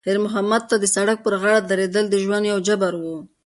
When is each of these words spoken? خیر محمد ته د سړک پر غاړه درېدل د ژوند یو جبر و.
خیر 0.05 0.17
محمد 0.25 0.61
ته 0.69 0.75
د 0.79 0.85
سړک 0.95 1.17
پر 1.25 1.33
غاړه 1.41 1.59
درېدل 1.61 2.05
د 2.09 2.15
ژوند 2.23 2.43
یو 2.51 2.59
جبر 2.67 2.93
و. 3.01 3.05